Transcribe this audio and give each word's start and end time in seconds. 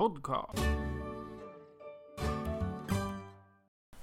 Podcast. 0.00 0.62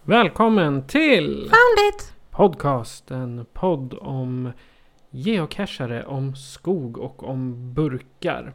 Välkommen 0.04 0.88
till 0.88 1.36
Found 1.36 1.90
it! 1.94 2.14
Podcast. 2.32 3.12
En 3.12 3.46
podd 3.54 3.94
om 3.94 4.52
geocachare, 5.10 6.06
om 6.06 6.36
skog 6.36 6.98
och 6.98 7.24
om 7.24 7.74
burkar. 7.74 8.54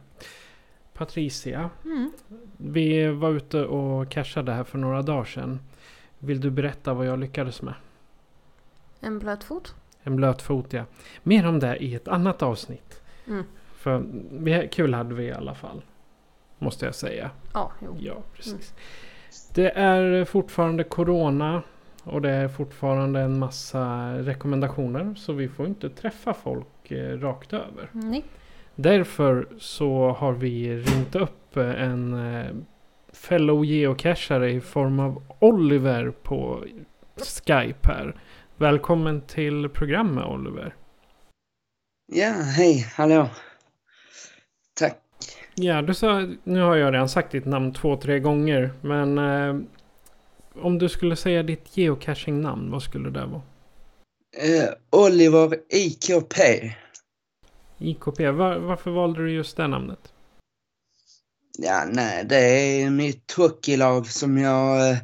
Patricia, 0.93 1.69
Mm. 1.85 2.11
vi 2.57 3.07
var 3.07 3.29
ute 3.29 3.65
och 3.65 4.09
cachade 4.11 4.51
här 4.51 4.63
för 4.63 4.77
några 4.77 5.01
dagar 5.01 5.25
sedan. 5.25 5.59
Vill 6.19 6.41
du 6.41 6.49
berätta 6.49 6.93
vad 6.93 7.05
jag 7.05 7.19
lyckades 7.19 7.61
med? 7.61 7.73
En 8.99 9.19
blöt 9.19 9.43
fot. 9.43 9.75
En 10.03 10.15
blöt 10.15 10.41
fot 10.41 10.73
ja. 10.73 10.83
Mer 11.23 11.47
om 11.47 11.59
det 11.59 11.77
i 11.83 11.95
ett 11.95 12.07
annat 12.07 12.41
avsnitt. 12.41 13.01
Mm. 13.27 13.43
För 13.73 14.67
kul 14.67 14.93
hade 14.93 15.15
vi 15.15 15.23
i 15.23 15.31
alla 15.33 15.55
fall. 15.55 15.81
Måste 16.63 16.85
jag 16.85 16.95
säga. 16.95 17.31
Ja, 17.53 17.71
jo. 17.81 17.95
Ja, 17.99 18.15
precis. 18.35 18.73
Det 19.53 19.69
är 19.69 20.25
fortfarande 20.25 20.83
Corona. 20.83 21.63
Och 22.03 22.21
det 22.21 22.29
är 22.29 22.47
fortfarande 22.47 23.19
en 23.19 23.39
massa 23.39 24.13
rekommendationer. 24.17 25.15
Så 25.15 25.33
vi 25.33 25.47
får 25.47 25.67
inte 25.67 25.89
träffa 25.89 26.33
folk 26.33 26.91
eh, 26.91 27.19
rakt 27.19 27.53
över. 27.53 27.89
Nej. 27.91 28.23
Därför 28.75 29.47
så 29.57 30.15
har 30.19 30.31
vi 30.31 30.77
ringt 30.77 31.15
upp 31.15 31.57
eh, 31.57 31.81
en 31.83 32.13
eh, 32.13 32.51
fellow 33.13 33.65
geocachare 33.65 34.51
i 34.51 34.61
form 34.61 34.99
av 34.99 35.23
Oliver 35.39 36.11
på 36.23 36.63
Skype 37.17 37.87
här. 37.87 38.15
Välkommen 38.57 39.21
till 39.21 39.69
programmet 39.69 40.25
Oliver. 40.25 40.75
Ja, 42.13 42.31
hej, 42.31 42.87
hallå. 42.95 43.27
Ja, 45.55 45.81
du 45.81 45.93
sa, 45.93 46.27
nu 46.43 46.61
har 46.61 46.75
jag 46.75 46.93
redan 46.93 47.09
sagt 47.09 47.31
ditt 47.31 47.45
namn 47.45 47.73
två, 47.73 47.97
tre 47.97 48.19
gånger. 48.19 48.73
Men 48.81 49.17
eh, 49.17 49.55
om 50.55 50.79
du 50.79 50.89
skulle 50.89 51.15
säga 51.15 51.43
ditt 51.43 51.77
geocaching-namn, 51.77 52.71
vad 52.71 52.83
skulle 52.83 53.09
det 53.09 53.25
vara? 53.25 53.41
Eh, 54.37 54.69
Oliver 54.89 55.59
IKP. 55.69 56.39
IKP, 57.77 58.19
var, 58.19 58.57
varför 58.57 58.91
valde 58.91 59.23
du 59.23 59.31
just 59.31 59.57
det 59.57 59.67
namnet? 59.67 60.13
Ja, 61.57 61.85
nej, 61.91 62.25
det 62.25 62.37
är 62.37 62.89
mitt 62.89 63.31
hockeylag 63.31 64.07
som 64.07 64.37
jag, 64.37 64.89
eh, 64.89 64.97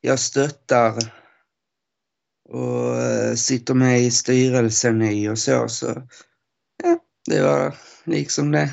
jag 0.00 0.18
stöttar 0.18 0.94
och 2.48 2.96
eh, 2.96 3.34
sitter 3.34 3.74
med 3.74 4.00
i 4.00 4.10
styrelsen 4.10 5.02
i 5.02 5.28
och 5.28 5.38
så. 5.38 5.68
Så 5.68 6.02
ja, 6.82 6.98
det 7.30 7.42
var 7.42 7.74
liksom 8.04 8.50
det. 8.50 8.70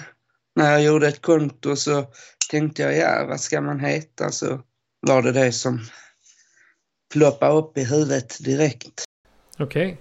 När 0.59 0.71
jag 0.71 0.83
gjorde 0.83 1.07
ett 1.07 1.21
konto 1.21 1.75
så 1.75 2.05
tänkte 2.49 2.81
jag, 2.81 2.97
ja, 2.97 3.25
vad 3.29 3.39
ska 3.39 3.61
man 3.61 3.79
heta? 3.79 4.31
Så 4.31 4.61
var 5.07 5.21
det 5.21 5.31
det 5.31 5.51
som 5.51 5.79
ploppade 7.13 7.53
upp 7.53 7.77
i 7.77 7.83
huvudet 7.83 8.43
direkt. 8.43 9.03
Okej. 9.59 9.97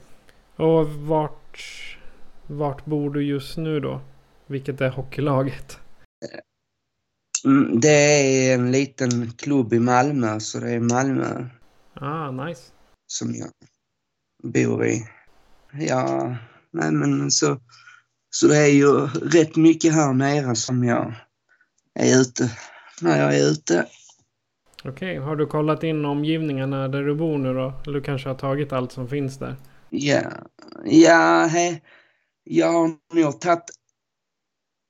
Och 0.57 0.89
vart, 0.91 1.63
vart 2.47 2.85
bor 2.85 3.11
du 3.11 3.23
just 3.23 3.57
nu 3.57 3.81
då? 3.81 4.01
Vilket 4.47 4.81
är 4.81 4.91
hockeylaget? 4.91 5.79
Mm, 7.45 7.81
Det 7.81 7.89
är 7.89 8.55
en 8.55 8.73
liten 8.73 9.31
klubb 9.33 9.73
i 9.73 9.79
Malmö, 9.81 10.41
så 10.41 10.59
det 10.61 10.71
är 10.71 10.81
Malmö 10.81 11.49
Ah, 11.95 12.31
nice. 12.31 12.73
som 13.07 13.35
jag 13.35 13.51
bor 14.53 14.87
i. 14.87 15.09
Ja, 15.73 16.37
nej 16.71 16.93
men 16.93 17.31
så, 17.31 17.61
så 18.31 18.47
det 18.47 18.57
är 18.57 18.73
ju 18.73 19.07
rätt 19.07 19.57
mycket 19.57 19.95
här 19.95 20.13
nere 20.13 20.55
som 20.55 20.85
jag 20.85 21.15
är 21.95 22.21
ute, 22.21 22.51
när 23.01 23.21
jag 23.21 23.37
är 23.37 23.51
ute. 23.51 23.87
Okej, 24.85 25.19
har 25.19 25.37
du 25.37 25.47
kollat 25.47 25.83
in 25.83 26.05
omgivningarna 26.05 26.89
där 26.89 27.03
du 27.03 27.15
bor 27.15 27.39
nu 27.39 27.55
då? 27.55 27.81
Eller 27.87 27.95
du 27.95 28.03
kanske 28.03 28.29
har 28.29 28.37
tagit 28.37 28.73
allt 28.73 28.93
som 28.93 29.09
finns 29.09 29.39
där? 29.39 29.57
Ja, 29.91 30.23
ja 30.85 31.47
he, 31.47 31.81
jag 32.45 32.73
har 32.73 32.91
nog 33.15 33.41
tagit 33.41 33.65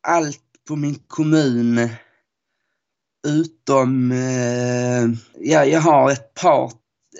allt 0.09 0.43
på 0.69 0.77
min 0.77 0.95
kommun 0.95 1.89
utom, 3.27 4.13
eh, 4.13 5.05
ja, 5.35 5.65
jag 5.65 5.81
har 5.81 6.11
ett 6.11 6.35
par, 6.35 6.73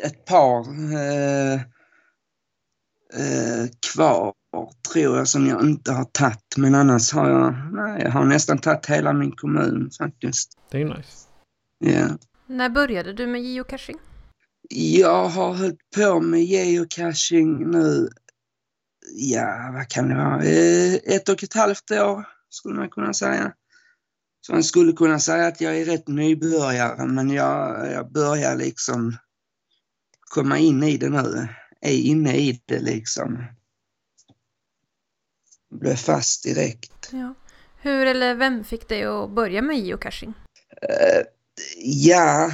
ett 0.05 0.25
par 0.25 0.61
eh, 0.95 1.55
eh, 3.15 3.69
kvar 3.93 4.35
tror 4.93 5.17
jag 5.17 5.29
som 5.29 5.47
jag 5.47 5.63
inte 5.63 5.93
har 5.93 6.05
tagit. 6.05 6.57
Men 6.57 6.75
annars 6.75 7.13
har 7.13 7.31
jag, 7.31 7.55
nej, 7.73 8.03
jag 8.03 8.11
har 8.11 8.25
nästan 8.25 8.59
tagit 8.59 8.87
hela 8.87 9.13
min 9.13 9.33
kommun 9.33 9.91
faktiskt. 9.99 10.53
Det 10.71 10.81
är 10.81 10.85
nice. 10.85 11.29
Ja. 11.79 12.09
När 12.47 12.69
började 12.69 13.13
du 13.13 13.27
med 13.27 13.43
geocaching? 13.43 13.97
Jag 14.71 15.29
har 15.29 15.55
hållit 15.55 15.91
på 15.97 16.21
med 16.21 16.45
geocaching 16.45 17.71
nu, 17.71 18.09
ja 19.15 19.71
vad 19.75 19.89
kan 19.89 20.09
det 20.09 20.15
vara, 20.15 20.45
Eh, 20.45 20.95
ett 20.95 21.29
och 21.29 21.43
ett 21.43 21.55
halvt 21.55 21.91
år 21.91 22.27
skulle 22.49 22.77
man 22.77 22.91
kunna 22.91 23.15
säga. 23.15 23.53
Så 24.41 24.53
man 24.53 24.65
skulle 24.65 24.93
kunna 24.93 25.19
säga 25.19 25.47
att 25.47 25.61
jag 25.61 25.79
är 25.79 25.85
rätt 25.85 26.09
nybörjare 26.09 27.07
men 27.07 27.31
jag, 27.31 27.93
jag 27.93 28.13
börjar 28.13 28.57
liksom 28.57 29.17
komma 30.21 30.59
in 30.59 30.83
i 30.83 30.97
det 30.97 31.09
nu, 31.09 31.49
är 31.81 31.97
inne 31.97 32.37
i 32.37 32.63
det 32.67 32.81
liksom. 32.81 33.45
Blev 35.71 35.97
fast 35.97 36.43
direkt. 36.43 37.11
Ja. 37.13 37.35
Hur 37.81 38.07
eller 38.07 38.35
vem 38.35 38.65
fick 38.65 38.89
dig 38.89 39.05
att 39.05 39.31
börja 39.31 39.63
med 39.63 39.79
geocaching? 39.79 40.35
Eh, 40.83 41.23
ja, 41.85 42.51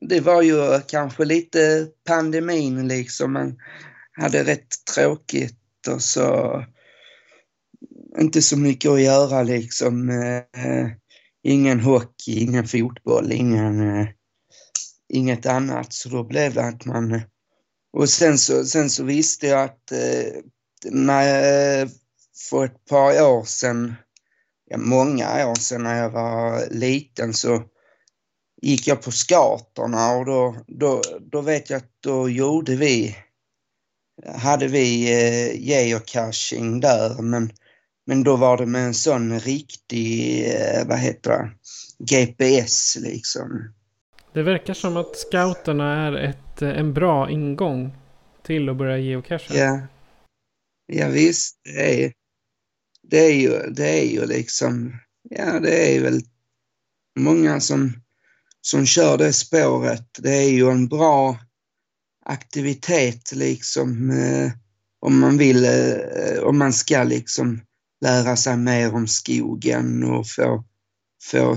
det 0.00 0.20
var 0.20 0.42
ju 0.42 0.80
kanske 0.80 1.24
lite 1.24 1.88
pandemin 2.06 2.88
liksom. 2.88 3.32
Man 3.32 3.56
hade 4.12 4.44
rätt 4.44 4.84
tråkigt 4.94 5.88
och 5.88 6.02
så 6.02 6.64
inte 8.18 8.42
så 8.42 8.58
mycket 8.58 8.90
att 8.90 9.00
göra 9.00 9.42
liksom. 9.42 10.10
Eh, 10.10 10.88
ingen 11.42 11.80
hockey, 11.80 12.40
ingen 12.40 12.68
fotboll, 12.68 13.32
ingen, 13.32 13.98
eh, 13.98 14.06
inget 15.08 15.46
annat. 15.46 15.92
Så 15.92 16.08
då 16.08 16.24
blev 16.24 16.54
det 16.54 16.64
att 16.64 16.84
man... 16.84 17.20
Och 17.92 18.08
sen 18.08 18.38
så, 18.38 18.64
sen 18.64 18.90
så 18.90 19.04
visste 19.04 19.46
jag 19.46 19.62
att 19.62 19.92
när, 20.84 21.88
för 22.50 22.64
ett 22.64 22.84
par 22.84 23.22
år 23.22 23.44
sedan, 23.44 23.94
ja, 24.70 24.78
många 24.78 25.48
år 25.48 25.54
sedan 25.54 25.82
när 25.82 26.02
jag 26.02 26.10
var 26.10 26.62
liten 26.70 27.34
så 27.34 27.62
gick 28.62 28.86
jag 28.86 29.02
på 29.02 29.10
skatorna 29.10 30.10
och 30.10 30.24
då, 30.24 30.56
då, 30.66 31.02
då 31.20 31.40
vet 31.40 31.70
jag 31.70 31.76
att 31.76 31.90
då 32.00 32.28
gjorde 32.28 32.76
vi, 32.76 33.16
hade 34.36 34.68
vi 34.68 35.12
eh, 35.12 35.60
geocaching 35.60 36.80
där 36.80 37.22
men, 37.22 37.50
men 38.06 38.24
då 38.24 38.36
var 38.36 38.56
det 38.56 38.66
med 38.66 38.86
en 38.86 38.94
sån 38.94 39.40
riktig, 39.40 40.44
eh, 40.46 40.86
vad 40.86 40.98
heter 40.98 41.30
det, 41.30 41.50
GPS 41.98 42.96
liksom. 42.96 43.74
Det 44.32 44.42
verkar 44.42 44.74
som 44.74 44.96
att 44.96 45.16
scouterna 45.16 46.06
är 46.06 46.12
ett, 46.12 46.62
eh, 46.62 46.68
en 46.68 46.94
bra 46.94 47.30
ingång 47.30 47.96
till 48.42 48.68
att 48.68 48.76
börja 48.76 48.98
geocacha. 48.98 49.54
Ja, 49.54 49.80
ja 50.86 51.08
visst, 51.08 51.60
det 51.64 52.04
är, 52.04 52.12
det 53.10 53.18
är 53.18 53.34
ju, 53.34 53.70
det 53.70 53.88
är 53.88 54.04
ju 54.04 54.26
liksom, 54.26 54.98
ja 55.30 55.60
det 55.60 55.96
är 55.96 56.00
väl 56.00 56.20
många 57.18 57.60
som, 57.60 57.92
som 58.60 58.86
kör 58.86 59.18
det 59.18 59.32
spåret. 59.32 60.08
Det 60.18 60.34
är 60.34 60.50
ju 60.50 60.70
en 60.70 60.88
bra 60.88 61.38
aktivitet 62.24 63.32
liksom 63.32 64.10
eh, 64.10 64.52
om 65.00 65.20
man 65.20 65.38
vill, 65.38 65.64
eh, 65.64 66.42
om 66.42 66.58
man 66.58 66.72
ska 66.72 67.02
liksom 67.02 67.60
lära 68.00 68.36
sig 68.36 68.56
mer 68.56 68.94
om 68.94 69.06
skogen 69.06 70.04
och 70.04 70.28
få, 70.28 70.64
få 71.22 71.56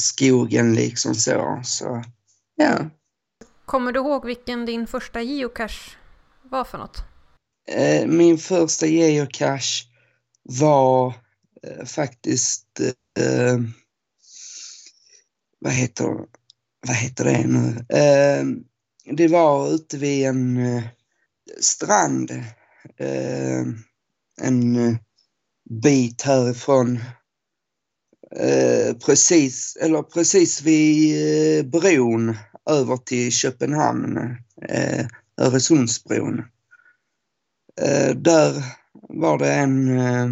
skogen 0.00 0.74
liksom 0.74 1.14
så. 1.14 1.60
så 1.64 2.04
ja. 2.56 2.90
Kommer 3.66 3.92
du 3.92 4.00
ihåg 4.00 4.26
vilken 4.26 4.66
din 4.66 4.86
första 4.86 5.22
geocache 5.22 5.96
var 6.42 6.64
för 6.64 6.78
något? 6.78 7.04
Eh, 7.68 8.06
min 8.06 8.38
första 8.38 8.86
geocache 8.86 9.93
var 10.44 11.14
eh, 11.62 11.84
faktiskt, 11.84 12.80
eh, 13.18 13.58
vad, 15.58 15.72
heter, 15.72 16.06
vad 16.86 16.96
heter 16.96 17.24
det 17.24 17.46
nu? 17.46 17.86
Eh, 17.98 18.44
det 19.16 19.28
var 19.28 19.74
ute 19.74 19.98
vid 19.98 20.26
en 20.26 20.56
eh, 20.56 20.84
strand, 21.60 22.30
eh, 22.96 23.62
en 24.40 24.76
eh, 24.76 24.96
bit 25.70 26.22
härifrån. 26.22 27.00
Eh, 28.36 28.96
precis, 28.96 29.76
eller 29.76 30.02
precis 30.02 30.62
vid 30.62 31.70
bron 31.70 32.36
över 32.70 32.96
till 32.96 33.32
Köpenhamn, 33.32 34.36
Öresundsbron. 35.36 36.42
där 38.16 38.64
var 39.02 39.38
det 39.38 39.52
en 39.52 39.98
eh, 39.98 40.28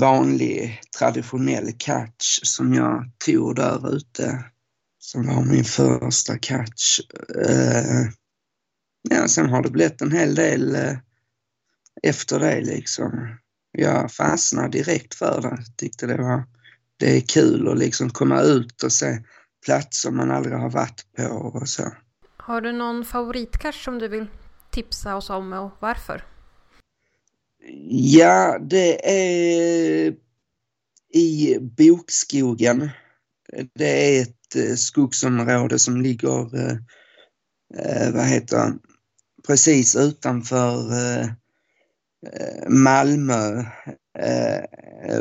vanlig 0.00 0.80
traditionell 0.98 1.72
catch 1.78 2.40
som 2.42 2.74
jag 2.74 3.10
tog 3.26 3.56
där 3.56 3.96
ute. 3.96 4.44
Som 4.98 5.26
var 5.26 5.44
min 5.44 5.64
första 5.64 6.38
catch. 6.38 7.00
Eh, 7.46 8.02
ja, 9.10 9.28
sen 9.28 9.50
har 9.50 9.62
det 9.62 9.70
blivit 9.70 10.02
en 10.02 10.12
hel 10.12 10.34
del 10.34 10.74
eh, 10.74 10.96
efter 12.02 12.40
det 12.40 12.60
liksom. 12.60 13.38
Jag 13.72 14.12
fastnade 14.12 14.68
direkt 14.68 15.14
för 15.14 15.40
det. 15.42 15.64
Tyckte 15.76 16.06
det 16.06 16.16
var 16.16 16.44
det 16.98 17.16
är 17.16 17.20
kul 17.20 17.68
att 17.68 17.78
liksom 17.78 18.10
komma 18.10 18.40
ut 18.40 18.82
och 18.82 18.92
se 18.92 19.18
platser 19.64 20.10
man 20.10 20.30
aldrig 20.30 20.58
har 20.58 20.70
varit 20.70 21.06
på 21.16 21.24
och 21.24 21.68
så. 21.68 21.92
Har 22.36 22.60
du 22.60 22.72
någon 22.72 23.04
favoritcatch 23.04 23.84
som 23.84 23.98
du 23.98 24.08
vill 24.08 24.26
tipsa 24.70 25.16
oss 25.16 25.30
om 25.30 25.52
och 25.52 25.70
varför? 25.80 26.31
Ja, 27.88 28.58
det 28.58 29.08
är 29.10 30.14
i 31.14 31.58
Bokskogen. 31.60 32.90
Det 33.74 34.18
är 34.18 34.22
ett 34.22 34.56
eh, 34.56 34.74
skogsområde 34.74 35.78
som 35.78 36.00
ligger, 36.00 36.56
eh, 36.56 36.76
eh, 37.78 38.12
vad 38.14 38.26
heter 38.26 38.72
precis 39.46 39.96
utanför 39.96 40.82
Malmö 42.68 43.64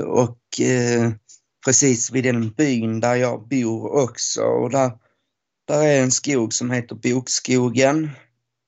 och 0.05 0.39
precis 1.65 2.11
vid 2.11 2.23
den 2.23 2.49
byn 2.49 2.99
där 2.99 3.15
jag 3.15 3.47
bor 3.47 4.03
också. 4.03 4.41
Och 4.41 4.69
där, 4.69 4.91
där 5.67 5.83
är 5.83 6.03
en 6.03 6.11
skog 6.11 6.53
som 6.53 6.71
heter 6.71 6.95
Bokskogen. 6.95 8.09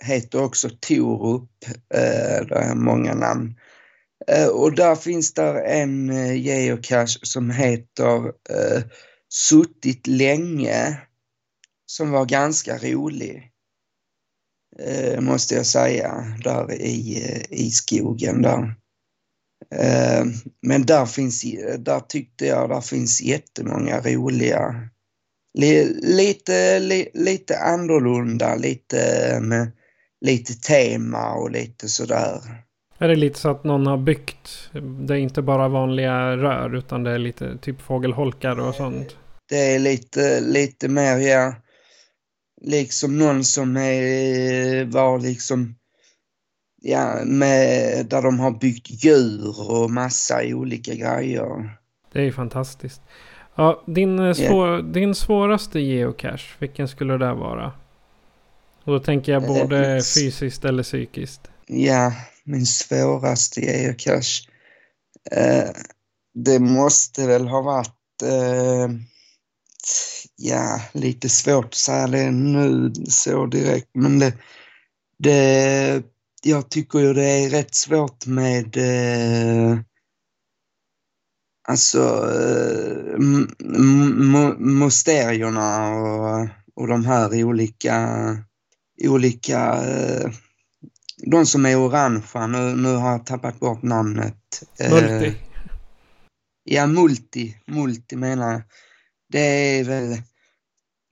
Heter 0.03 0.43
också 0.43 0.69
Torup. 0.79 1.49
Det 1.89 2.55
är 2.55 2.75
många 2.75 3.13
namn. 3.13 3.55
Eh, 4.27 4.47
och 4.47 4.75
där 4.75 4.95
finns 4.95 5.33
där 5.33 5.55
en 5.55 6.09
eh, 6.09 6.33
geocache 6.33 7.19
som 7.23 7.49
heter 7.49 8.25
uh, 8.25 8.83
Suttit 9.29 10.07
länge 10.07 11.01
som 11.85 12.11
var 12.11 12.25
ganska 12.25 12.77
rolig. 12.77 13.49
Uh, 14.81 15.21
måste 15.21 15.55
jag 15.55 15.65
säga, 15.65 16.37
där 16.43 16.71
i, 16.71 17.23
i 17.49 17.71
skogen 17.71 18.41
där. 18.41 18.75
men 20.61 20.85
där 20.85 21.05
finns, 21.05 21.41
där 21.79 21.99
tyckte 21.99 22.45
jag, 22.45 22.69
där 22.69 22.81
finns 22.81 23.21
jättemånga 23.21 24.01
roliga, 24.01 24.89
li, 25.59 25.83
lite, 26.01 26.79
li, 26.79 27.09
lite 27.13 27.59
annorlunda, 27.59 28.55
lite 28.55 29.39
med 29.41 29.71
lite 30.21 30.53
tema 30.53 31.33
och 31.33 31.51
lite 31.51 31.89
sådär. 31.89 32.41
Är 33.03 33.07
det 33.07 33.15
lite 33.15 33.39
så 33.39 33.49
att 33.49 33.63
någon 33.63 33.87
har 33.87 33.97
byggt? 33.97 34.69
Det 35.07 35.13
är 35.13 35.17
inte 35.17 35.41
bara 35.41 35.67
vanliga 35.67 36.37
rör 36.37 36.75
utan 36.75 37.03
det 37.03 37.11
är 37.11 37.17
lite 37.17 37.57
typ 37.57 37.81
fågelholkar 37.81 38.59
och 38.59 38.75
sånt? 38.75 39.17
Det 39.49 39.75
är 39.75 39.79
lite, 39.79 40.41
lite 40.41 40.87
mer, 40.89 41.17
ja. 41.17 41.55
Liksom 42.61 43.17
någon 43.17 43.43
som 43.43 43.77
är, 43.77 44.85
var 44.85 45.19
liksom, 45.19 45.75
ja, 46.81 47.19
med, 47.25 48.05
där 48.05 48.21
de 48.21 48.39
har 48.39 48.51
byggt 48.51 49.05
djur 49.05 49.71
och 49.71 49.91
massa 49.91 50.41
olika 50.43 50.93
grejer. 50.93 51.77
Det 52.11 52.19
är 52.19 52.23
ju 52.23 52.31
fantastiskt. 52.31 53.01
Ja, 53.55 53.83
din, 53.87 54.19
eh, 54.19 54.33
svår, 54.33 54.69
yeah. 54.69 54.85
din 54.85 55.15
svåraste 55.15 55.79
geocache, 55.79 56.55
vilken 56.59 56.87
skulle 56.87 57.17
det 57.17 57.33
vara? 57.33 57.71
Och 58.83 58.93
då 58.93 58.99
tänker 58.99 59.31
jag 59.31 59.43
eh, 59.43 59.49
både 59.49 60.01
fysiskt 60.15 60.65
eller 60.65 60.83
psykiskt. 60.83 61.51
Ja, 61.67 62.13
min 62.45 62.65
svåraste 62.65 63.61
geocache. 63.61 64.49
Eh, 65.31 65.69
det 66.33 66.59
måste 66.59 67.27
väl 67.27 67.47
ha 67.47 67.61
varit, 67.61 68.21
eh, 68.23 68.89
ja, 70.35 70.81
lite 70.91 71.29
svårt 71.29 71.65
att 71.65 71.73
säga 71.73 72.07
det 72.07 72.31
nu 72.31 72.93
så 73.09 73.45
direkt, 73.45 73.89
men 73.93 74.19
det, 74.19 74.33
det 75.19 76.03
jag 76.43 76.69
tycker 76.69 76.99
ju 76.99 77.13
det 77.13 77.29
är 77.29 77.49
rätt 77.49 77.75
svårt 77.75 78.25
med 78.25 78.77
eh, 78.77 79.79
alltså 81.67 82.31
eh, 82.31 83.19
mysterierna 84.57 85.95
och, 85.95 86.47
och 86.75 86.87
de 86.87 87.05
här 87.05 87.43
olika, 87.43 88.37
olika 89.03 89.83
eh, 89.83 90.31
de 91.25 91.45
som 91.45 91.65
är 91.65 91.75
orangea, 91.75 92.47
nu, 92.47 92.75
nu 92.75 92.95
har 92.95 93.11
jag 93.11 93.25
tappat 93.25 93.59
bort 93.59 93.81
namnet. 93.81 94.63
Multi. 94.89 95.27
Eh, 95.27 95.33
ja, 96.63 96.87
Multi. 96.87 97.57
Multi 97.67 98.15
menar 98.15 98.51
jag. 98.51 98.61
Det 99.29 99.39
är 99.39 99.83
väl 99.83 100.21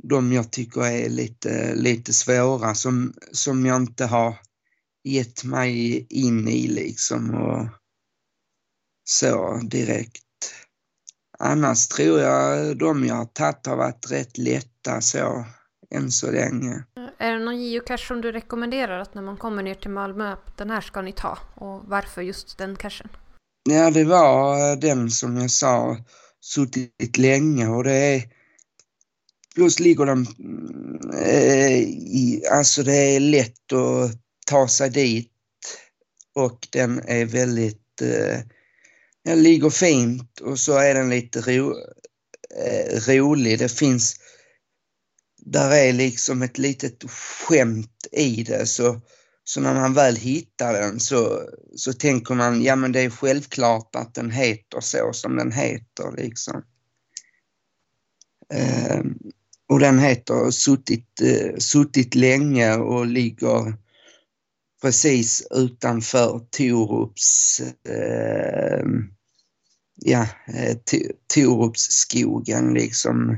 de 0.03 0.33
jag 0.33 0.51
tycker 0.51 0.85
är 0.85 1.09
lite, 1.09 1.75
lite 1.75 2.13
svåra 2.13 2.75
som, 2.75 3.13
som 3.31 3.65
jag 3.65 3.75
inte 3.75 4.05
har 4.05 4.35
gett 5.03 5.43
mig 5.43 6.05
in 6.09 6.47
i 6.47 6.67
liksom 6.67 7.33
och 7.33 7.67
så 9.03 9.57
direkt. 9.57 10.23
Annars 11.39 11.87
tror 11.87 12.19
jag 12.19 12.77
de 12.77 13.05
jag 13.05 13.15
har 13.15 13.25
tagit 13.25 13.65
har 13.65 13.75
varit 13.75 14.11
rätt 14.11 14.37
lätta 14.37 15.01
så 15.01 15.45
än 15.89 16.11
så 16.11 16.31
länge. 16.31 16.85
Är 17.21 17.31
det 17.33 17.39
någon 17.39 17.63
geocache 17.63 18.07
som 18.07 18.21
du 18.21 18.31
rekommenderar 18.31 18.99
att 18.99 19.13
när 19.13 19.21
man 19.21 19.37
kommer 19.37 19.63
ner 19.63 19.75
till 19.75 19.91
Malmö, 19.91 20.35
den 20.57 20.69
här 20.69 20.81
ska 20.81 21.01
ni 21.01 21.13
ta? 21.13 21.37
Och 21.55 21.81
varför 21.85 22.21
just 22.21 22.57
den 22.57 22.75
cachen? 22.75 23.09
Ja, 23.69 23.91
det 23.91 24.03
var 24.03 24.71
eh, 24.71 24.79
den 24.79 25.11
som 25.11 25.37
jag 25.37 25.51
sa, 25.51 25.97
suttit 26.39 27.17
länge 27.17 27.67
och 27.67 27.83
det 27.83 27.93
är 27.93 28.21
Plus 29.55 29.79
ligger 29.79 30.05
den 30.05 30.27
eh, 31.13 31.79
i, 31.81 32.43
alltså 32.51 32.83
det 32.83 33.15
är 33.15 33.19
lätt 33.19 33.73
att 33.73 34.11
ta 34.47 34.67
sig 34.67 34.89
dit 34.89 35.31
och 36.35 36.67
den 36.71 37.01
är 37.07 37.25
väldigt, 37.25 38.01
eh, 38.01 38.39
den 39.25 39.43
ligger 39.43 39.69
fint 39.69 40.39
och 40.39 40.59
så 40.59 40.77
är 40.77 40.93
den 40.93 41.09
lite 41.09 41.41
ro, 41.41 41.75
eh, 42.65 42.99
rolig. 43.07 43.59
Det 43.59 43.71
finns 43.71 44.20
där 45.45 45.71
är 45.71 45.93
liksom 45.93 46.41
ett 46.41 46.57
litet 46.57 47.11
skämt 47.11 48.07
i 48.11 48.43
det 48.43 48.65
så, 48.65 49.01
så 49.43 49.61
när 49.61 49.73
man 49.73 49.93
väl 49.93 50.15
hittar 50.15 50.73
den 50.73 50.99
så, 50.99 51.41
så 51.75 51.93
tänker 51.93 52.35
man, 52.35 52.63
ja 52.63 52.75
men 52.75 52.91
det 52.91 53.01
är 53.01 53.09
självklart 53.09 53.95
att 53.95 54.15
den 54.15 54.31
heter 54.31 54.79
så 54.81 55.13
som 55.13 55.35
den 55.35 55.51
heter 55.51 56.11
liksom. 56.17 56.63
Eh, 58.53 59.01
och 59.69 59.79
den 59.79 59.99
heter 59.99 60.51
Suttit, 60.51 61.21
eh, 61.21 61.57
Suttit 61.57 62.15
länge 62.15 62.75
och 62.75 63.05
ligger 63.05 63.77
precis 64.81 65.47
utanför 65.51 66.39
Torups, 66.49 67.59
eh, 67.89 68.85
ja, 69.95 70.27
eh, 70.47 70.77
Torupsskogen 71.33 72.73
liksom 72.73 73.37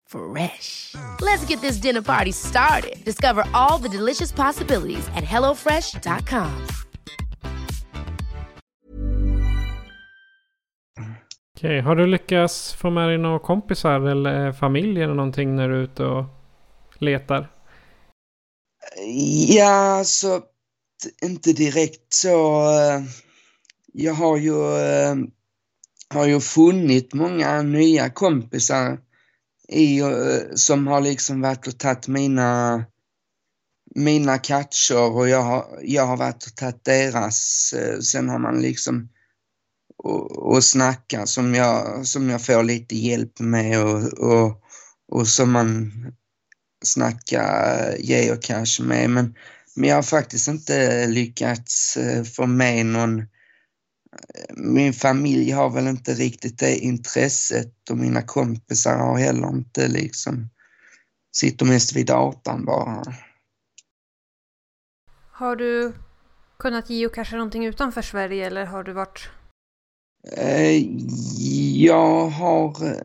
Fresh. 0.11 0.95
Let's 1.21 1.45
get 1.49 1.61
this 1.61 1.77
dinner 1.81 2.01
party 2.01 2.31
started. 2.31 3.03
Discover 3.05 3.43
all 3.53 3.77
the 3.77 3.97
delicious 3.97 4.31
possibilities 4.33 5.07
at 5.15 5.23
hellofresh.com. 5.23 6.51
Okej, 11.57 11.81
har 11.81 11.95
du 11.95 12.05
lyckats 12.07 12.73
få 12.73 12.89
med 12.89 13.09
dig 13.09 13.17
några 13.17 13.39
kompisar 13.39 13.99
eller 14.01 14.51
familj 14.51 15.01
eller 15.01 15.13
någonting 15.13 15.55
när 15.55 15.69
du 15.69 15.75
är 15.75 15.83
ute 15.83 16.03
och 16.05 16.25
letar? 16.97 17.51
Ja, 19.47 19.97
alltså 19.99 20.39
t- 21.03 21.25
inte 21.25 21.53
direkt 21.53 22.13
så. 22.13 22.61
eh, 22.63 23.01
Jag 23.93 24.13
har 24.13 24.37
ju, 24.37 24.75
eh, 24.77 25.15
har 26.13 26.25
ju 26.27 26.39
funnit 26.39 27.13
många 27.13 27.61
nya 27.61 28.09
kompisar 28.09 28.97
i, 29.71 29.99
eh, 29.99 30.55
som 30.55 30.87
har 30.87 31.01
liksom 31.01 31.41
varit 31.41 31.67
och 31.67 31.77
tagit 31.77 32.07
mina, 32.07 32.83
mina 33.95 34.37
catcher 34.37 35.11
och 35.11 35.29
jag 35.29 35.41
har, 35.41 35.79
jag 35.81 36.05
har 36.05 36.17
varit 36.17 36.45
och 36.45 36.55
tagit 36.55 36.85
deras. 36.85 37.73
Eh, 37.73 37.99
sen 37.99 38.29
har 38.29 38.39
man 38.39 38.61
liksom 38.61 39.09
och, 39.97 40.31
och 40.31 40.63
snacka 40.63 41.25
som 41.25 41.55
jag, 41.55 42.07
som 42.07 42.29
jag 42.29 42.45
får 42.45 42.63
lite 42.63 42.95
hjälp 42.95 43.39
med 43.39 43.83
och, 43.83 44.13
och, 44.13 44.63
och 45.11 45.27
som 45.27 45.51
man 45.51 45.91
snackar 46.85 47.89
eh, 47.89 47.95
geocache 47.99 48.83
med. 48.83 49.09
Men, 49.09 49.35
men 49.75 49.89
jag 49.89 49.95
har 49.95 50.03
faktiskt 50.03 50.47
inte 50.47 51.07
lyckats 51.07 51.97
få 52.35 52.45
med 52.45 52.85
någon. 52.85 53.27
Min 54.55 54.93
familj 54.93 55.51
har 55.51 55.69
väl 55.69 55.87
inte 55.87 56.13
riktigt 56.13 56.59
det 56.59 56.75
intresset 56.77 57.89
och 57.89 57.97
mina 57.97 58.21
kompisar 58.21 58.97
har 58.97 59.17
heller 59.17 59.49
inte 59.49 59.87
liksom, 59.87 60.49
sitter 61.35 61.65
mest 61.65 61.95
vid 61.95 62.05
datorn 62.05 62.65
bara. 62.65 63.03
Har 65.31 65.55
du 65.55 65.93
kunnat 66.59 66.89
geocacha 66.89 67.35
någonting 67.35 67.65
utanför 67.65 68.01
Sverige 68.01 68.47
eller 68.47 68.65
har 68.65 68.83
du 68.83 68.93
varit... 68.93 69.29
Eh, 70.37 70.85
Jag 71.75 72.27
har 72.27 72.87
eh, 72.87 73.01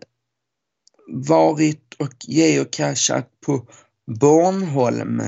varit 1.09 1.95
och 1.99 2.15
geocachat 2.21 3.31
på 3.47 3.69
Bornholm 4.21 5.23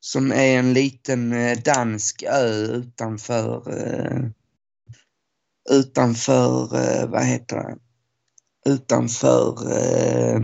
som 0.00 0.32
är 0.32 0.58
en 0.58 0.72
liten 0.72 1.32
eh, 1.32 1.58
dansk 1.58 2.22
ö 2.22 2.66
utanför 2.66 3.62
utanför, 5.70 6.76
eh, 6.76 7.08
vad 7.08 7.24
heter 7.24 7.56
det, 7.56 7.76
utanför 8.70 9.72
eh, 9.72 10.40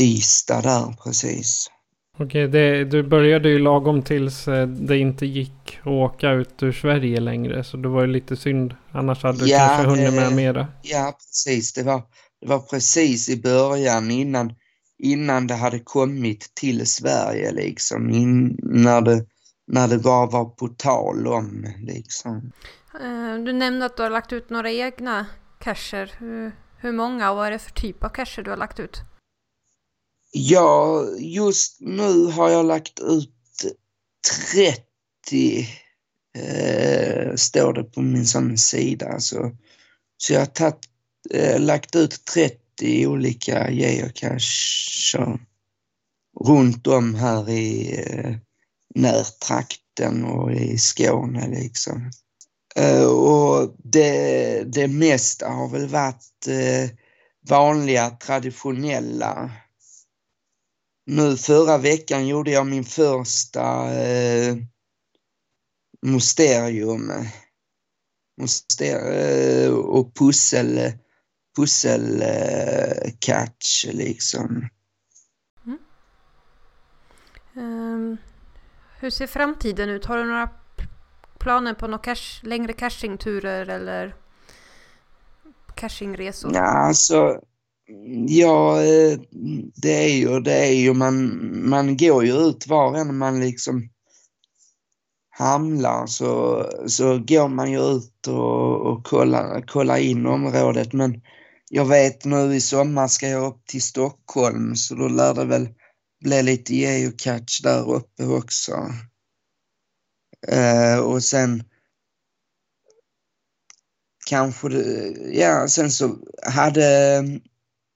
Ystad 0.00 0.62
där 0.62 0.94
precis. 1.04 1.70
Okej, 2.18 2.48
det, 2.48 2.84
du 2.84 3.02
började 3.02 3.48
ju 3.48 3.58
lagom 3.58 4.02
tills 4.02 4.48
eh, 4.48 4.68
det 4.68 4.98
inte 4.98 5.26
gick 5.26 5.78
att 5.80 5.86
åka 5.86 6.30
ut 6.30 6.62
ur 6.62 6.72
Sverige 6.72 7.20
längre. 7.20 7.64
Så 7.64 7.76
det 7.76 7.88
var 7.88 8.00
ju 8.00 8.06
lite 8.06 8.36
synd. 8.36 8.74
Annars 8.92 9.22
hade 9.22 9.38
du 9.38 9.50
Ja, 9.50 9.58
kanske 9.58 9.86
hunnit 9.86 10.14
med 10.14 10.32
mera. 10.32 10.66
Ja, 10.82 11.12
precis. 11.18 11.72
Det 11.72 11.82
var, 11.82 12.02
det 12.40 12.46
var 12.46 12.58
precis 12.58 13.28
i 13.28 13.40
början 13.40 14.10
innan, 14.10 14.52
innan 15.02 15.46
det 15.46 15.54
hade 15.54 15.78
kommit 15.78 16.52
till 16.54 16.86
Sverige 16.86 17.52
liksom. 17.52 18.10
In, 18.10 18.58
när, 18.62 19.00
det, 19.00 19.24
när 19.72 19.88
det 19.88 19.98
bara 19.98 20.26
var 20.26 20.44
på 20.44 20.68
tal 20.68 21.26
om 21.26 21.66
liksom. 21.82 22.52
Eh, 23.00 23.34
Du 23.44 23.52
nämnde 23.52 23.86
att 23.86 23.96
du 23.96 24.02
har 24.02 24.10
lagt 24.10 24.32
ut 24.32 24.50
några 24.50 24.70
egna 24.70 25.26
cacher. 25.58 26.14
Hur, 26.18 26.52
hur 26.78 26.92
många 26.92 27.30
och 27.30 27.36
vad 27.36 27.46
är 27.46 27.50
det 27.50 27.58
för 27.58 27.70
typ 27.70 28.04
av 28.04 28.08
cacher 28.08 28.42
du 28.42 28.50
har 28.50 28.56
lagt 28.56 28.80
ut? 28.80 29.00
Ja, 30.32 31.04
just 31.18 31.80
nu 31.80 32.24
har 32.24 32.50
jag 32.50 32.66
lagt 32.66 33.00
ut 33.00 33.34
30, 34.52 35.68
eh, 36.38 37.34
står 37.34 37.72
det 37.72 37.84
på 37.84 38.02
min 38.02 38.26
sån 38.26 38.58
sida. 38.58 39.20
Så, 39.20 39.56
så 40.16 40.32
jag 40.32 40.40
har 40.40 40.46
tagit, 40.46 40.88
eh, 41.30 41.60
lagt 41.60 41.96
ut 41.96 42.24
30 42.24 43.06
olika 43.06 43.70
geocacher 43.70 45.38
runt 46.46 46.86
om 46.86 47.14
här 47.14 47.50
i 47.50 47.98
eh, 48.06 48.36
närtrakten 48.94 50.24
och 50.24 50.52
i 50.52 50.78
Skåne 50.78 51.48
liksom. 51.48 52.10
Eh, 52.76 53.04
och 53.04 53.74
det, 53.78 54.62
det 54.64 54.88
mesta 54.88 55.48
har 55.48 55.68
väl 55.68 55.86
varit 55.86 56.46
eh, 56.46 56.90
vanliga 57.48 58.10
traditionella 58.10 59.50
nu 61.10 61.36
förra 61.36 61.78
veckan 61.78 62.26
gjorde 62.26 62.50
jag 62.50 62.66
min 62.66 62.84
första 62.84 63.94
eh, 63.94 64.56
mysterium. 66.02 67.12
Moster 68.40 69.12
eh, 69.12 69.70
och 69.70 70.14
pussel, 70.14 70.92
pussel 71.56 72.22
eh, 72.22 73.12
catch 73.18 73.86
liksom. 73.92 74.68
Mm. 75.66 75.78
Ehm, 77.56 78.16
hur 79.00 79.10
ser 79.10 79.26
framtiden 79.26 79.88
ut? 79.88 80.04
Har 80.04 80.18
du 80.18 80.24
några 80.24 80.50
planer 81.38 81.74
på 81.74 81.86
några 81.86 81.98
cash, 81.98 82.42
längre 82.42 82.72
cachingturer 82.72 83.68
eller 83.68 84.14
cachingresor? 85.74 86.50
Ja, 86.54 86.60
alltså, 86.60 87.40
ja, 88.28 88.82
eh, 88.82 89.18
det 89.74 90.04
är 90.04 90.16
ju, 90.16 90.40
det 90.40 90.66
är 90.68 90.72
ju, 90.72 90.94
man, 90.94 91.40
man 91.68 91.96
går 91.96 92.24
ju 92.24 92.32
ut 92.32 92.66
var 92.66 92.96
än 92.96 93.18
man 93.18 93.40
liksom 93.40 93.88
hamnar 95.30 96.06
så, 96.06 96.64
så 96.86 97.18
går 97.18 97.48
man 97.48 97.72
ju 97.72 97.80
ut 97.80 98.26
och, 98.28 98.86
och 98.86 99.04
kollar, 99.04 99.66
kollar 99.66 99.96
in 99.96 100.26
området. 100.26 100.92
Men 100.92 101.22
jag 101.70 101.84
vet 101.84 102.24
nu 102.24 102.54
i 102.54 102.60
sommar 102.60 103.08
ska 103.08 103.28
jag 103.28 103.46
upp 103.46 103.66
till 103.66 103.82
Stockholm 103.82 104.76
så 104.76 104.94
då 104.94 105.08
lär 105.08 105.34
det 105.34 105.44
väl 105.44 105.68
blev 106.20 106.44
lite 106.44 106.74
geocache 106.74 107.62
där 107.62 107.90
uppe 107.90 108.24
också. 108.24 108.92
Eh, 110.48 110.98
och 110.98 111.24
sen 111.24 111.64
kanske 114.26 114.68
det, 114.68 115.08
ja 115.32 115.68
sen 115.68 115.90
så 115.90 116.18
hade 116.46 117.16
eh, 117.16 117.22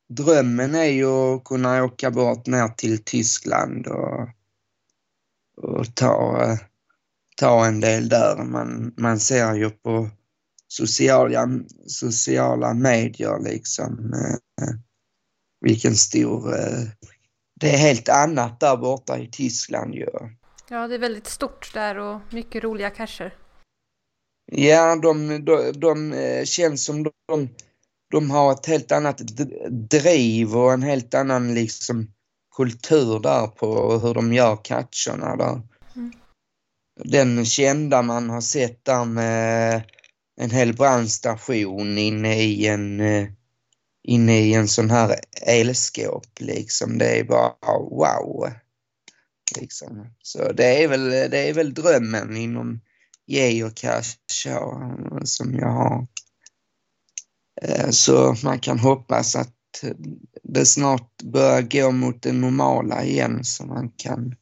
drömmen 0.09 0.75
är 0.75 0.85
ju 0.85 1.07
att 1.07 1.45
kunna 1.45 1.85
åka 1.85 2.11
bort 2.11 2.47
ner 2.47 2.69
till 2.69 3.05
Tyskland 3.05 3.87
och, 3.87 4.29
och 5.63 5.95
ta, 5.95 6.43
eh, 6.43 6.59
ta 7.37 7.67
en 7.67 7.81
del 7.81 8.09
där. 8.09 8.45
Man, 8.45 8.95
man 8.97 9.21
ser 9.21 9.55
ju 9.55 9.71
på 9.71 10.11
sociala, 10.69 11.49
sociala 11.87 12.75
medier 12.75 13.39
liksom 13.41 14.13
eh, 14.13 14.75
vilken 15.61 15.97
stor... 15.97 16.59
Eh, 16.59 16.85
det 17.65 17.75
är 17.75 17.79
helt 17.79 18.09
annat 18.09 18.61
där 18.61 18.77
borta 18.77 19.19
i 19.19 19.27
Tyskland 19.27 19.95
ju. 19.95 20.07
Ja, 20.69 20.89
det 20.89 20.95
är 20.95 20.99
väldigt 20.99 21.27
stort 21.27 21.75
där 21.75 21.99
och 21.99 22.21
mycket 22.31 22.65
roliga 22.65 22.91
cacher. 22.91 23.35
Ja, 24.53 24.97
de, 24.97 25.45
de, 25.45 25.73
de 25.73 26.13
eh, 26.13 26.45
känns 26.45 26.85
som 26.85 27.03
de, 27.03 27.49
de 28.11 28.31
har 28.31 28.53
ett 28.53 28.67
helt 28.67 28.93
annat 28.93 29.19
driv 29.91 30.57
och 30.57 30.73
en 30.73 30.83
helt 30.83 31.15
annan 31.15 31.55
liksom 31.55 32.11
kultur 32.57 33.21
där 33.21 33.47
på 33.47 33.99
hur 33.99 34.15
de 34.15 34.33
gör 34.33 34.59
catcherna 34.65 35.37
där. 35.37 35.61
den 37.05 37.45
kända 37.45 38.03
man 38.03 38.31
har 38.31 38.41
sett 38.41 38.85
där 38.85 39.05
med 39.05 39.83
en 40.41 40.51
hel 40.51 40.75
brandstation 40.75 41.99
inne 41.99 42.43
i 42.43 42.67
en, 42.67 43.01
eh, 43.01 43.29
inne 44.05 44.41
i 44.41 44.55
en 44.55 44.69
sån 44.69 44.91
här 44.91 45.21
elskåp 45.43 46.41
liksom. 46.41 46.99
Det 46.99 47.19
är 47.19 47.25
bara 47.25 47.79
wow. 47.79 48.51
Liksom. 49.57 50.07
Så 50.23 50.53
det 50.53 50.83
är 50.83 50.89
väl, 50.89 51.11
det 51.11 51.49
är 51.49 51.55
väl 51.55 51.75
drömmen 51.75 52.37
inom 52.37 52.81
geocache 53.27 54.59
som 55.25 55.55
jag 55.55 55.69
har. 55.69 56.07
Eh, 57.63 57.91
så 57.91 58.37
man 58.45 58.59
kan 58.59 58.79
hoppas 58.79 59.37
att 59.37 59.85
det 60.43 60.67
snart 60.67 61.23
börjar 61.23 61.63
gå 61.63 61.91
mot 61.91 62.23
det 62.23 62.33
normala 62.33 63.05
igen 63.05 63.45
så 63.45 63.67
man 63.67 63.91
kan 63.97 64.35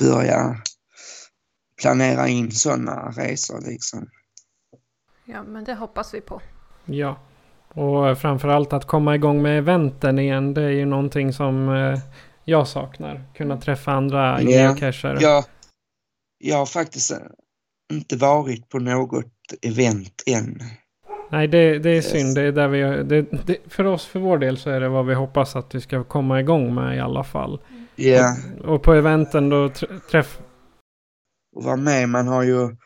börja 0.00 0.62
planera 1.80 2.28
in 2.28 2.52
sådana 2.52 3.10
resor 3.10 3.60
liksom. 3.60 4.10
Ja, 5.24 5.42
men 5.42 5.64
det 5.64 5.74
hoppas 5.74 6.14
vi 6.14 6.20
på. 6.20 6.42
Ja, 6.84 7.20
och 7.74 8.18
framförallt 8.18 8.72
att 8.72 8.86
komma 8.86 9.14
igång 9.14 9.42
med 9.42 9.58
eventen 9.58 10.18
igen. 10.18 10.54
Det 10.54 10.62
är 10.62 10.70
ju 10.70 10.84
någonting 10.84 11.32
som 11.32 11.68
eh, 11.68 11.98
jag 12.44 12.68
saknar. 12.68 13.24
Kunna 13.34 13.56
träffa 13.56 13.92
andra 13.92 14.42
geocachare. 14.42 15.18
Ja, 15.20 15.44
jag 16.38 16.56
har 16.56 16.66
faktiskt 16.66 17.12
inte 17.92 18.16
varit 18.16 18.68
på 18.68 18.78
något 18.78 19.26
event 19.62 20.22
än. 20.26 20.58
Nej, 21.30 21.48
det, 21.48 21.78
det 21.78 21.90
är 21.90 22.02
synd. 22.02 22.34
Det 22.34 22.42
är 22.42 22.52
där 22.52 22.68
vi, 22.68 22.80
det, 22.80 23.26
det, 23.46 23.56
för 23.66 23.84
oss, 23.84 24.06
för 24.06 24.20
vår 24.20 24.38
del, 24.38 24.58
så 24.58 24.70
är 24.70 24.80
det 24.80 24.88
vad 24.88 25.06
vi 25.06 25.14
hoppas 25.14 25.56
att 25.56 25.74
vi 25.74 25.80
ska 25.80 26.04
komma 26.04 26.40
igång 26.40 26.74
med 26.74 26.96
i 26.96 27.00
alla 27.00 27.24
fall. 27.24 27.60
Ja. 27.96 28.36
Och, 28.60 28.74
och 28.74 28.82
på 28.82 28.92
eventen 28.94 29.48
då 29.48 29.70
träff... 30.10 30.40
Och 31.56 31.64
vara 31.64 31.76
med. 31.76 32.08
Man 32.08 32.28
har 32.28 32.42
ju 32.42 32.76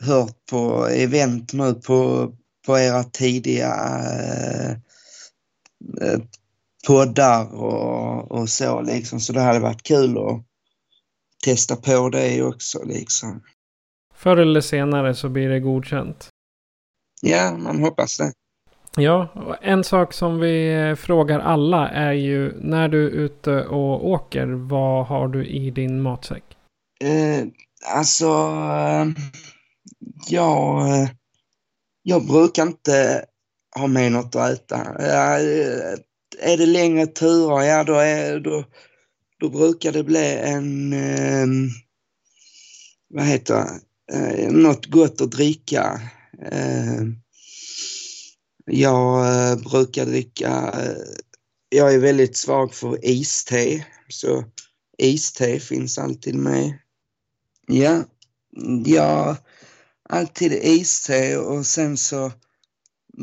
hört 0.00 0.36
på 0.50 0.86
event 0.86 1.52
nu 1.52 1.74
på, 1.74 2.32
på 2.68 2.78
era 2.78 3.04
tidiga 3.04 3.74
eh, 4.20 4.70
eh, 6.00 6.20
poddar 6.86 7.54
och, 7.54 8.30
och 8.30 8.48
så 8.48 8.80
liksom. 8.80 9.20
Så 9.20 9.32
det 9.32 9.40
hade 9.40 9.60
varit 9.60 9.82
kul 9.82 10.18
att 10.18 10.44
testa 11.44 11.76
på 11.76 12.08
det 12.08 12.42
också 12.42 12.84
liksom. 12.84 13.42
Förr 14.14 14.36
eller 14.36 14.60
senare 14.60 15.14
så 15.14 15.28
blir 15.28 15.48
det 15.48 15.60
godkänt. 15.60 16.28
Ja, 17.22 17.56
man 17.58 17.82
hoppas 17.82 18.16
det. 18.18 18.32
Ja, 18.96 19.28
och 19.34 19.56
en 19.62 19.84
sak 19.84 20.12
som 20.12 20.38
vi 20.38 20.74
eh, 20.74 20.94
frågar 20.94 21.40
alla 21.40 21.88
är 21.88 22.12
ju 22.12 22.60
när 22.60 22.88
du 22.88 23.06
är 23.06 23.10
ute 23.10 23.64
och 23.64 24.08
åker, 24.08 24.46
vad 24.46 25.06
har 25.06 25.28
du 25.28 25.46
i 25.46 25.70
din 25.70 26.02
matsäck? 26.02 26.44
Eh, 27.04 27.46
alltså, 27.94 28.26
eh, 28.26 29.06
jag, 30.28 30.88
eh, 30.88 31.08
jag 32.08 32.26
brukar 32.26 32.66
inte 32.66 33.24
ha 33.76 33.86
med 33.86 34.12
något 34.12 34.36
att 34.36 34.50
äta. 34.50 34.76
Är 36.38 36.56
det 36.56 36.66
längre 36.66 37.06
turer, 37.06 37.62
ja 37.62 37.84
då, 37.84 37.94
är, 37.94 38.40
då, 38.40 38.64
då 39.40 39.48
brukar 39.48 39.92
det 39.92 40.04
bli 40.04 40.38
en, 40.42 40.92
eh, 40.92 41.46
vad 43.08 43.24
heter 43.24 43.54
det, 43.54 44.16
eh, 44.16 44.50
något 44.52 44.86
gott 44.86 45.20
att 45.20 45.30
dricka. 45.30 46.00
Eh, 46.52 47.02
jag 48.64 49.34
eh, 49.50 49.56
brukar 49.56 50.06
dricka, 50.06 50.72
eh, 50.74 51.02
jag 51.68 51.94
är 51.94 51.98
väldigt 51.98 52.36
svag 52.36 52.74
för 52.74 53.04
iste, 53.04 53.86
så 54.08 54.44
iste 54.98 55.60
finns 55.60 55.98
alltid 55.98 56.34
med. 56.34 56.78
Ja, 57.66 58.04
jag 58.84 59.36
alltid 60.08 60.52
iste 60.52 61.38
och 61.38 61.66
sen 61.66 61.96
så 61.96 62.32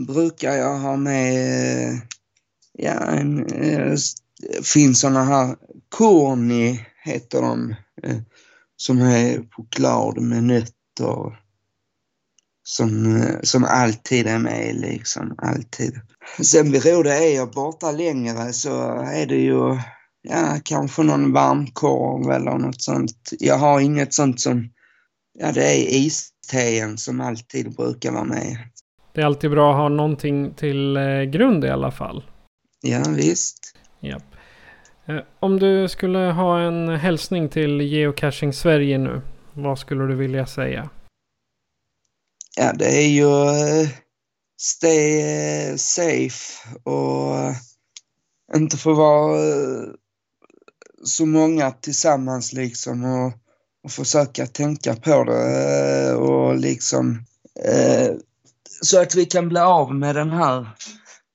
brukar 0.07 0.53
jag 0.53 0.79
ha 0.79 0.97
med, 0.97 2.01
ja, 2.73 2.91
en, 2.91 3.45
eh, 3.45 3.97
finns 4.63 4.99
såna 4.99 5.23
här 5.23 5.55
corny 5.89 6.79
heter 7.03 7.41
de, 7.41 7.75
eh, 8.03 8.17
som 8.77 9.01
är 9.01 9.43
choklad 9.51 10.21
med 10.21 10.43
nötter 10.43 11.45
som, 12.63 13.15
eh, 13.21 13.39
som 13.43 13.63
alltid 13.63 14.27
är 14.27 14.39
med 14.39 14.75
liksom, 14.75 15.35
alltid. 15.37 15.99
Sen 16.41 16.71
beror 16.71 17.03
det, 17.03 17.15
är 17.15 17.35
jag 17.35 17.51
borta 17.51 17.91
längre 17.91 18.53
så 18.53 18.87
är 19.01 19.25
det 19.25 19.35
ju 19.35 19.79
ja, 20.21 20.59
kanske 20.63 21.03
någon 21.03 21.33
varmkorv 21.33 22.31
eller 22.31 22.57
något 22.57 22.81
sånt. 22.81 23.33
Jag 23.39 23.57
har 23.57 23.79
inget 23.79 24.13
sånt 24.13 24.39
som, 24.41 24.69
ja 25.39 25.51
det 25.51 25.65
är 25.65 25.97
isteen 26.45 26.97
som 26.97 27.21
alltid 27.21 27.75
brukar 27.75 28.11
vara 28.11 28.23
med. 28.23 28.57
Det 29.13 29.21
är 29.21 29.25
alltid 29.25 29.51
bra 29.51 29.71
att 29.71 29.77
ha 29.77 29.89
någonting 29.89 30.53
till 30.53 30.97
eh, 30.97 31.21
grund 31.21 31.65
i 31.65 31.69
alla 31.69 31.91
fall. 31.91 32.23
Ja, 32.81 33.03
visst. 33.09 33.77
Ja. 33.99 34.19
Eh, 35.05 35.21
om 35.39 35.59
du 35.59 35.89
skulle 35.89 36.19
ha 36.19 36.59
en 36.59 36.89
hälsning 36.89 37.49
till 37.49 37.81
Geocaching 37.81 38.53
Sverige 38.53 38.97
nu, 38.97 39.21
vad 39.53 39.79
skulle 39.79 40.03
du 40.03 40.15
vilja 40.15 40.45
säga? 40.45 40.89
Ja, 42.57 42.73
det 42.73 43.03
är 43.03 43.07
ju 43.07 43.25
uh, 43.25 43.89
stay 44.61 45.77
safe 45.77 46.69
och 46.83 47.35
inte 48.55 48.77
få 48.77 48.93
vara 48.93 49.37
så 51.03 51.25
många 51.25 51.71
tillsammans 51.71 52.53
liksom 52.53 53.03
och, 53.03 53.33
och 53.85 53.91
försöka 53.91 54.47
tänka 54.47 54.95
på 54.95 55.23
det 55.23 56.09
eh, 56.09 56.15
och 56.15 56.55
liksom 56.55 57.25
eh, 57.63 58.15
så 58.81 59.01
att 59.01 59.15
vi 59.15 59.25
kan 59.25 59.49
bli 59.49 59.59
av 59.59 59.95
med 59.95 60.15
den 60.15 60.29
här 60.29 60.67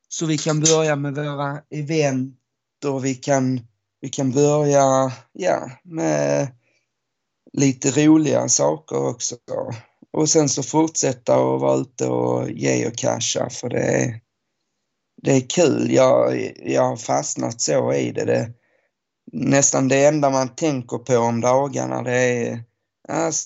så 0.09 0.27
vi 0.27 0.39
kan 0.39 0.61
börja 0.61 0.97
med 0.97 1.15
våra 1.15 1.63
event 1.71 2.37
och 2.85 3.05
vi 3.05 3.15
kan, 3.15 3.61
vi 4.01 4.09
kan 4.09 4.33
börja 4.33 5.13
ja, 5.33 5.71
med 5.85 6.49
lite 7.53 7.91
roliga 7.91 8.49
saker 8.49 9.09
också. 9.09 9.37
Och 10.13 10.29
sen 10.29 10.49
så 10.49 10.63
fortsätta 10.63 11.35
att 11.35 11.61
vara 11.61 11.77
ute 11.77 12.07
och 12.07 12.51
ge 12.51 12.87
och 12.87 12.97
casha 12.97 13.51
för 13.51 13.69
det 13.69 13.83
är, 13.83 14.21
det 15.23 15.33
är 15.33 15.49
kul. 15.49 15.91
Jag, 15.91 16.53
jag 16.57 16.83
har 16.83 16.97
fastnat 16.97 17.61
så 17.61 17.93
i 17.93 18.13
det. 18.13 18.25
det. 18.25 18.53
Nästan 19.33 19.88
det 19.88 20.05
enda 20.05 20.31
man 20.31 20.55
tänker 20.55 20.99
på 20.99 21.16
om 21.16 21.40
dagarna 21.40 22.03
det 22.03 22.49
är 22.49 22.64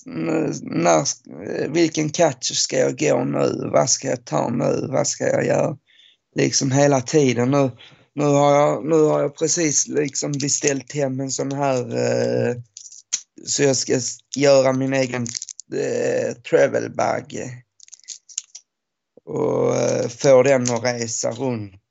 när, 0.05 1.67
vilken 1.67 2.09
catch 2.09 2.51
ska 2.51 2.77
jag 2.79 2.99
gå 2.99 3.23
nu? 3.23 3.69
Vad 3.73 3.89
ska 3.89 4.07
jag 4.07 4.25
ta 4.25 4.49
nu? 4.49 4.87
Vad 4.91 5.07
ska 5.07 5.23
jag 5.23 5.45
göra? 5.45 5.77
Liksom 6.35 6.71
hela 6.71 7.01
tiden. 7.01 7.51
Nu, 7.51 7.71
nu, 8.13 8.23
har, 8.23 8.55
jag, 8.55 8.85
nu 8.85 8.95
har 8.95 9.21
jag 9.21 9.35
precis 9.35 9.87
liksom 9.87 10.31
beställt 10.31 10.91
hem 10.93 11.19
en 11.19 11.31
sån 11.31 11.51
här 11.51 11.77
eh, 11.97 12.55
så 13.45 13.63
jag 13.63 13.75
ska 13.75 13.99
göra 14.35 14.73
min 14.73 14.93
egen 14.93 15.27
eh, 15.73 16.33
travel 16.35 16.95
bag 16.95 17.33
och 19.25 19.75
eh, 19.75 20.07
få 20.07 20.43
den 20.43 20.61
att 20.61 20.83
resa 20.83 21.31
runt. 21.31 21.81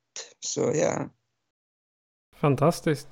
Så 0.41 0.73
ja. 0.75 1.09
Fantastiskt. 2.41 3.09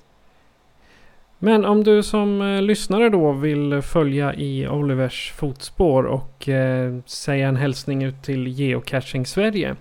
Men 1.43 1.65
om 1.65 1.83
du 1.83 2.03
som 2.03 2.41
eh, 2.41 2.61
lyssnare 2.61 3.09
då 3.09 3.31
vill 3.31 3.81
följa 3.81 4.33
i 4.33 4.67
Olivers 4.67 5.33
fotspår 5.35 6.03
och 6.03 6.49
eh, 6.49 6.99
säga 7.05 7.47
en 7.47 7.55
hälsning 7.55 8.03
ut 8.03 8.23
till 8.23 8.47
Geocaching 8.47 9.25
Sverige. 9.25 9.75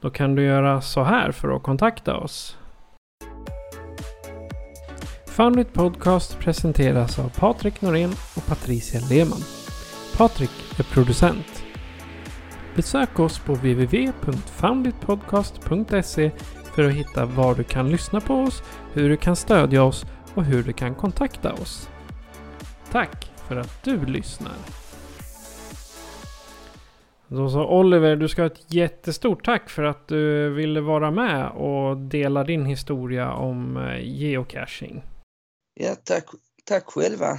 Då 0.00 0.10
kan 0.10 0.34
du 0.34 0.44
göra 0.44 0.80
så 0.80 1.02
här 1.02 1.32
för 1.32 1.56
att 1.56 1.62
kontakta 1.62 2.16
oss. 2.16 2.56
Foundit 5.26 5.72
Podcast 5.72 6.38
presenteras 6.38 7.18
av 7.18 7.28
Patrik 7.38 7.82
Norén 7.82 8.12
och 8.36 8.46
Patricia 8.46 9.00
Lehmann. 9.10 9.42
Patrik 10.16 10.50
är 10.78 10.94
producent. 10.94 11.64
Besök 12.76 13.18
oss 13.18 13.38
på 13.38 13.54
www.founditpodcast.se 13.54 16.30
för 16.74 16.84
att 16.84 16.94
hitta 16.94 17.26
var 17.26 17.54
du 17.54 17.64
kan 17.64 17.90
lyssna 17.90 18.20
på 18.20 18.34
oss, 18.34 18.62
hur 18.92 19.08
du 19.08 19.16
kan 19.16 19.36
stödja 19.36 19.82
oss 19.82 20.06
och 20.34 20.44
hur 20.44 20.62
du 20.62 20.72
kan 20.72 20.94
kontakta 20.94 21.52
oss. 21.52 21.88
Tack 22.90 23.30
för 23.48 23.56
att 23.56 23.84
du 23.84 24.06
lyssnar. 24.06 24.56
Då 27.28 27.50
sa 27.50 27.66
Oliver, 27.66 28.16
du 28.16 28.28
ska 28.28 28.42
ha 28.42 28.46
ett 28.46 28.72
jättestort 28.72 29.44
tack 29.44 29.70
för 29.70 29.82
att 29.82 30.08
du 30.08 30.50
ville 30.54 30.80
vara 30.80 31.10
med 31.10 31.50
och 31.50 31.96
dela 31.96 32.44
din 32.44 32.66
historia 32.66 33.32
om 33.32 33.76
eh, 33.76 34.00
geocaching. 34.00 35.02
Ja, 35.74 35.94
tack, 36.04 36.24
tack 36.64 36.84
själva. 36.86 37.38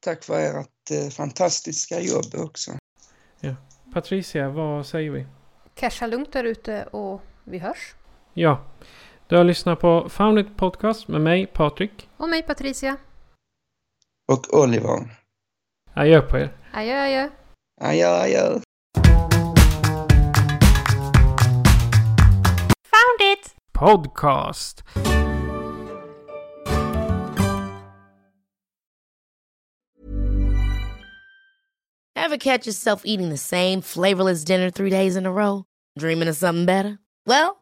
Tack 0.00 0.24
för 0.24 0.60
ert 0.60 0.90
eh, 0.90 1.10
fantastiska 1.10 2.00
jobb 2.00 2.44
också. 2.44 2.70
Ja. 3.40 3.54
Patricia, 3.92 4.48
vad 4.48 4.86
säger 4.86 5.10
vi? 5.10 5.26
Casha 5.74 6.06
lugnt 6.06 6.32
där 6.32 6.44
ute 6.44 6.84
och 6.84 7.20
vi 7.44 7.58
hörs. 7.58 7.94
Ja. 8.34 8.64
Du 9.32 9.36
har 9.36 9.44
lyssnat 9.44 9.80
på 9.80 10.08
Foundit 10.08 10.56
Podcast 10.56 11.08
med 11.08 11.20
mig, 11.20 11.46
Patrik. 11.46 12.08
Och 12.16 12.28
mig, 12.28 12.42
Patricia. 12.42 12.96
Och 14.32 14.54
Oliver. 14.54 15.18
Adjö 15.94 16.20
på 16.20 16.36
er. 16.36 16.50
Adjö, 16.72 17.00
adjö. 17.00 17.30
Adjö, 17.80 18.08
adjö. 18.08 18.60
Found 22.92 23.20
it! 23.32 23.54
Podcast. 23.72 24.82
Ever 32.16 32.36
catch 32.38 32.66
yourself 32.66 33.02
eating 33.04 33.30
the 33.30 33.36
same 33.36 33.82
flavorless 33.82 34.44
dinner 34.44 34.70
three 34.70 34.90
days 34.90 35.16
in 35.16 35.26
a 35.26 35.32
row? 35.32 35.64
Dreaming 35.98 36.28
of 36.28 36.36
something 36.36 36.66
better? 36.66 36.98
Well, 37.26 37.61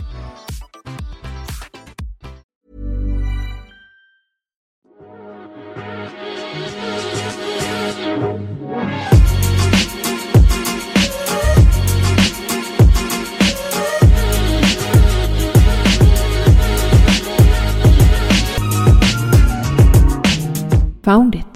found 21.11 21.35
it. 21.35 21.50